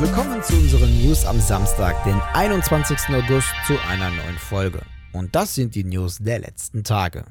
[0.00, 2.96] Willkommen zu unseren News am Samstag, den 21.
[3.08, 4.82] August, zu einer neuen Folge.
[5.12, 7.24] Und das sind die News der letzten Tage.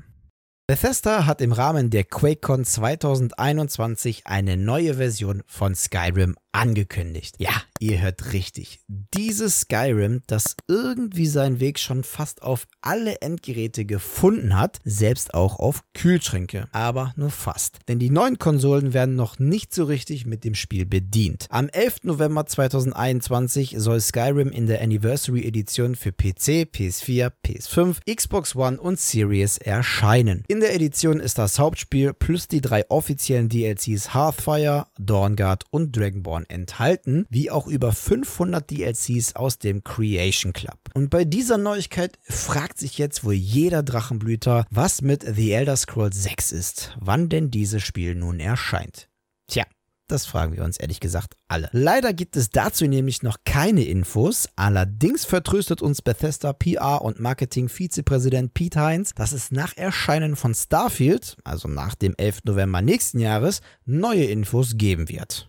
[0.67, 7.35] Bethesda hat im Rahmen der QuakeCon 2021 eine neue Version von Skyrim angekündigt.
[7.37, 8.79] Ja, ihr hört richtig.
[8.87, 15.59] Dieses Skyrim, das irgendwie seinen Weg schon fast auf alle Endgeräte gefunden hat, selbst auch
[15.59, 16.67] auf Kühlschränke.
[16.71, 17.79] Aber nur fast.
[17.87, 21.47] Denn die neuen Konsolen werden noch nicht so richtig mit dem Spiel bedient.
[21.49, 22.03] Am 11.
[22.03, 28.99] November 2021 soll Skyrim in der Anniversary Edition für PC, PS4, PS5, Xbox One und
[28.99, 30.43] Series erscheinen.
[30.47, 36.45] In der Edition ist das Hauptspiel plus die drei offiziellen DLCs Hearthfire, Dawnguard und Dragonborn
[36.47, 40.77] enthalten, wie auch über 500 DLCs aus dem Creation Club.
[40.93, 46.21] Und bei dieser Neuigkeit fragt sich jetzt wohl jeder Drachenblüter, was mit The Elder Scrolls
[46.23, 49.09] 6 ist, wann denn dieses Spiel nun erscheint.
[49.47, 49.63] Tja,
[50.07, 51.69] das fragen wir uns ehrlich gesagt alle.
[51.73, 54.47] Leider gibt es dazu nämlich noch keine Infos.
[54.55, 60.55] Allerdings vertröstet uns Bethesda PR und Marketing Vizepräsident Pete Heinz, dass es nach Erscheinen von
[60.55, 62.45] Starfield, also nach dem 11.
[62.45, 65.46] November nächsten Jahres, neue Infos geben wird.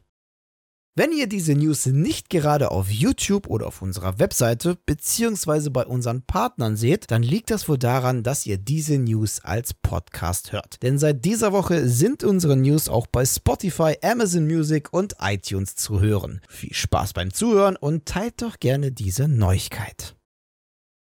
[0.99, 6.23] Wenn ihr diese News nicht gerade auf YouTube oder auf unserer Webseite beziehungsweise bei unseren
[6.23, 10.83] Partnern seht, dann liegt das wohl daran, dass ihr diese News als Podcast hört.
[10.83, 16.01] Denn seit dieser Woche sind unsere News auch bei Spotify, Amazon Music und iTunes zu
[16.01, 16.41] hören.
[16.49, 20.18] Viel Spaß beim Zuhören und teilt doch gerne diese Neuigkeit.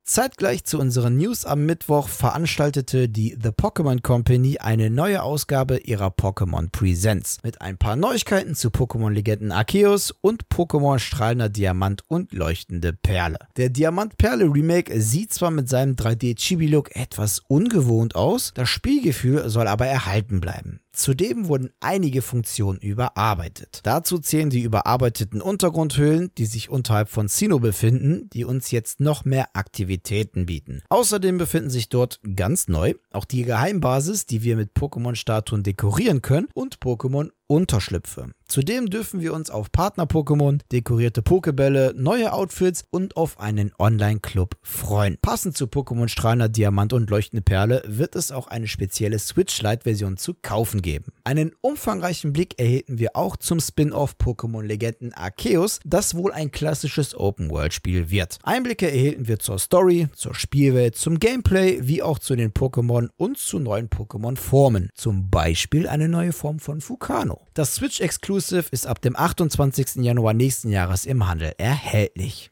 [0.10, 6.08] Zeitgleich zu unseren News am Mittwoch veranstaltete die The Pokémon Company eine neue Ausgabe ihrer
[6.08, 12.92] Pokémon Presents mit ein paar Neuigkeiten zu Pokémon-Legenden Arceus und Pokémon Strahlender Diamant und Leuchtende
[12.92, 13.38] Perle.
[13.58, 20.42] Der Diamant-Perle-Remake sieht zwar mit seinem 3D-Chibi-Look etwas ungewohnt aus, das Spielgefühl soll aber erhalten
[20.42, 20.80] bleiben.
[21.00, 23.80] Zudem wurden einige Funktionen überarbeitet.
[23.84, 29.24] Dazu zählen die überarbeiteten Untergrundhöhlen, die sich unterhalb von Sino befinden, die uns jetzt noch
[29.24, 30.82] mehr Aktivitäten bieten.
[30.90, 36.50] Außerdem befinden sich dort ganz neu auch die Geheimbasis, die wir mit Pokémon-Statuen dekorieren können
[36.54, 38.30] und Pokémon Unterschlüpfe.
[38.48, 45.18] Zudem dürfen wir uns auf Partner-Pokémon, dekorierte Pokebälle, neue Outfits und auf einen Online-Club freuen.
[45.22, 50.18] Passend zu Pokémon Strahlender Diamant und Leuchtende Perle wird es auch eine spezielle Switch Lite-Version
[50.18, 51.12] zu kaufen geben.
[51.24, 57.16] Einen umfangreichen Blick erhielten wir auch zum Spin-off Pokémon Legenden Arceus, das wohl ein klassisches
[57.16, 58.38] Open-World-Spiel wird.
[58.44, 63.40] Einblicke erhielten wir zur Story, zur Spielwelt, zum Gameplay, wie auch zu den Pokémon und
[63.40, 64.90] zu neuen Pokémon-Formen.
[64.94, 67.39] Zum Beispiel eine neue Form von Fukano.
[67.54, 70.04] Das Switch Exclusive ist ab dem 28.
[70.04, 72.52] Januar nächsten Jahres im Handel erhältlich.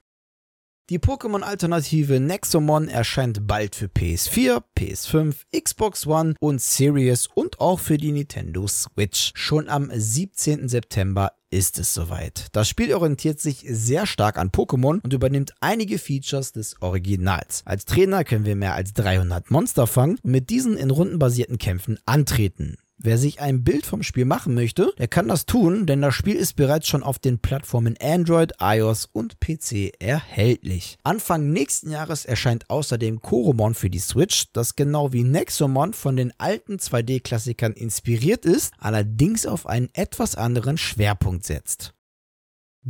[0.89, 7.97] Die Pokémon-Alternative Nexomon erscheint bald für PS4, PS5, Xbox One und Series und auch für
[7.97, 9.31] die Nintendo Switch.
[9.35, 10.69] Schon am 17.
[10.69, 12.47] September ist es soweit.
[12.53, 17.63] Das Spiel orientiert sich sehr stark an Pokémon und übernimmt einige Features des Originals.
[17.65, 21.99] Als Trainer können wir mehr als 300 Monster fangen und mit diesen in rundenbasierten Kämpfen
[22.05, 22.77] antreten.
[23.07, 26.35] Wer sich ein Bild vom Spiel machen möchte, der kann das tun, denn das Spiel
[26.35, 30.97] ist bereits schon auf den Plattformen Android, iOS und PC erhältlich.
[31.03, 36.33] Anfang nächsten Jahres erscheint außerdem Koromon für die Switch, das genau wie Nexomon von den
[36.37, 41.93] alten 2D-Klassikern inspiriert ist, allerdings auf einen etwas anderen Schwerpunkt setzt.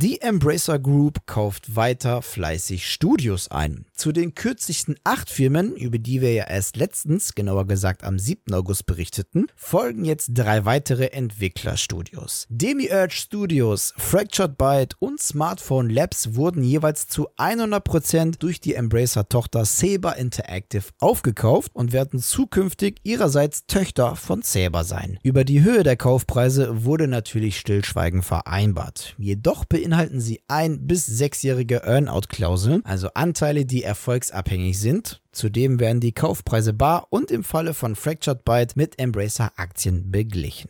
[0.00, 3.84] Die Embracer Group kauft weiter fleißig Studios ein.
[3.96, 8.54] Zu den kürzlichsten acht Firmen, über die wir ja erst letztens, genauer gesagt am 7.
[8.54, 12.46] August berichteten, folgen jetzt drei weitere Entwicklerstudios.
[12.48, 20.14] Demiurge Studios, Fractured Byte und Smartphone Labs wurden jeweils zu 100% durch die Embracer-Tochter Saber
[20.14, 25.18] Interactive aufgekauft und werden zukünftig ihrerseits Töchter von Saber sein.
[25.24, 29.16] Über die Höhe der Kaufpreise wurde natürlich stillschweigen vereinbart.
[29.18, 35.22] Jedoch beinhalten sie ein- bis sechsjährige Earnout-Klauseln, also Anteile, die erfolgsabhängig sind.
[35.32, 40.68] Zudem werden die Kaufpreise bar und im Falle von Fractured Byte mit Embracer-Aktien beglichen.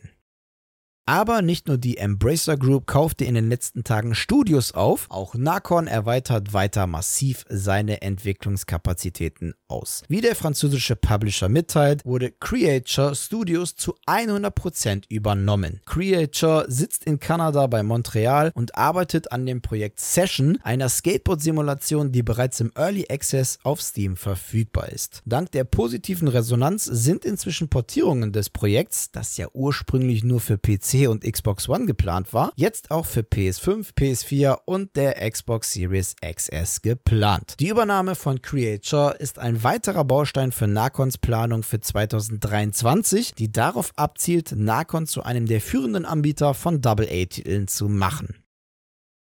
[1.09, 5.87] Aber nicht nur die Embracer Group kaufte in den letzten Tagen Studios auf, auch Nacon
[5.87, 10.03] erweitert weiter massiv seine Entwicklungskapazitäten aus.
[10.07, 15.81] Wie der französische Publisher mitteilt, wurde Creature Studios zu 100% übernommen.
[15.87, 22.21] Creature sitzt in Kanada bei Montreal und arbeitet an dem Projekt Session, einer Skateboard-Simulation, die
[22.21, 25.23] bereits im Early Access auf Steam verfügbar ist.
[25.25, 30.98] Dank der positiven Resonanz sind inzwischen Portierungen des Projekts, das ja ursprünglich nur für PC
[31.07, 36.81] und Xbox One geplant war, jetzt auch für PS5, PS4 und der Xbox Series XS
[36.81, 37.55] geplant.
[37.59, 43.91] Die Übernahme von Creature ist ein weiterer Baustein für Nakons Planung für 2023, die darauf
[43.95, 48.38] abzielt, Nakon zu einem der führenden Anbieter von AA-Titeln zu machen.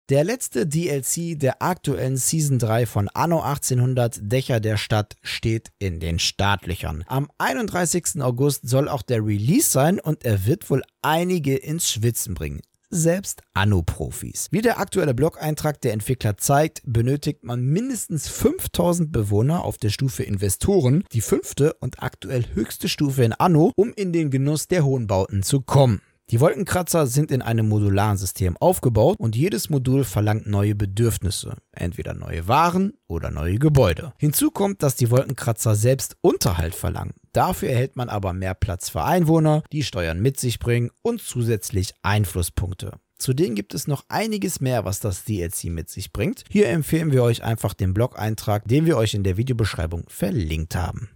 [0.09, 5.99] Der letzte DLC der aktuellen Season 3 von Anno 1800 Dächer der Stadt steht in
[5.99, 7.03] den Startlöchern.
[7.09, 8.23] Am 31.
[8.23, 13.43] August soll auch der Release sein und er wird wohl einige ins Schwitzen bringen selbst
[13.53, 14.47] Anno-Profis.
[14.53, 20.23] Wie der aktuelle Blog-Eintrag der Entwickler zeigt, benötigt man mindestens 5000 Bewohner auf der Stufe
[20.23, 25.09] Investoren, die fünfte und aktuell höchste Stufe in Anno, um in den Genuss der hohen
[25.09, 26.01] Bauten zu kommen.
[26.31, 32.15] Die Wolkenkratzer sind in einem modularen System aufgebaut und jedes Modul verlangt neue Bedürfnisse, entweder
[32.15, 34.13] neue Waren oder neue Gebäude.
[34.19, 37.15] Hinzu kommt, dass die Wolkenkratzer selbst Unterhalt verlangen.
[37.33, 41.95] Dafür erhält man aber mehr Platz für Einwohner, die Steuern mit sich bringen und zusätzlich
[42.03, 42.99] Einflusspunkte.
[43.19, 46.43] Zudem gibt es noch einiges mehr, was das DLC mit sich bringt.
[46.51, 51.09] Hier empfehlen wir euch einfach den Blog-Eintrag, den wir euch in der Videobeschreibung verlinkt haben.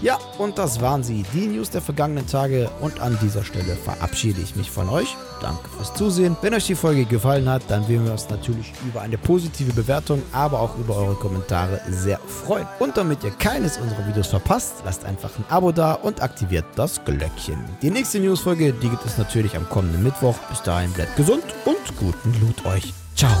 [0.00, 2.70] Ja, und das waren sie, die News der vergangenen Tage.
[2.80, 5.16] Und an dieser Stelle verabschiede ich mich von euch.
[5.40, 6.36] Danke fürs Zusehen.
[6.40, 10.22] Wenn euch die Folge gefallen hat, dann würden wir uns natürlich über eine positive Bewertung,
[10.32, 12.66] aber auch über eure Kommentare sehr freuen.
[12.78, 17.04] Und damit ihr keines unserer Videos verpasst, lasst einfach ein Abo da und aktiviert das
[17.04, 17.58] Glöckchen.
[17.82, 20.36] Die nächste Newsfolge, die gibt es natürlich am kommenden Mittwoch.
[20.48, 22.92] Bis dahin bleibt gesund und guten Loot euch.
[23.16, 23.32] Ciao.